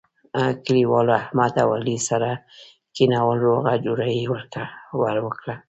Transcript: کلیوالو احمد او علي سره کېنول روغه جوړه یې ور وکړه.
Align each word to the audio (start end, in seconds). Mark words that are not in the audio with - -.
کلیوالو 0.65 1.11
احمد 1.21 1.53
او 1.63 1.69
علي 1.77 1.97
سره 2.09 2.29
کېنول 2.95 3.37
روغه 3.47 3.73
جوړه 3.85 4.07
یې 4.17 4.23
ور 5.01 5.17
وکړه. 5.25 5.55